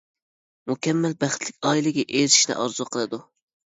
مۇكەممەل، 0.69 1.13
بەختلىك 1.25 1.69
ئائىلىگە 1.71 2.07
ئېرىشىشنى 2.07 2.59
ئارزۇ 2.63 2.89
قىلىدۇ. 2.93 3.21